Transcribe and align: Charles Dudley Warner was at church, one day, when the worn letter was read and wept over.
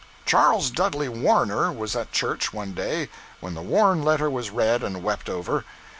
Charles 0.25 0.71
Dudley 0.71 1.07
Warner 1.09 1.71
was 1.71 1.95
at 1.95 2.11
church, 2.11 2.51
one 2.51 2.73
day, 2.73 3.07
when 3.39 3.53
the 3.53 3.61
worn 3.61 4.01
letter 4.01 4.31
was 4.31 4.49
read 4.49 4.81
and 4.81 5.03
wept 5.03 5.29
over. 5.29 5.63